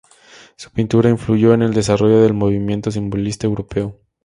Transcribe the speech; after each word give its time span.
Su 0.55 0.71
pintura 0.71 1.11
influyó 1.11 1.53
en 1.53 1.61
el 1.61 1.75
desarrollo 1.75 2.23
del 2.23 2.33
movimiento 2.33 2.89
simbolista 2.89 3.45
europeo. 3.45 3.99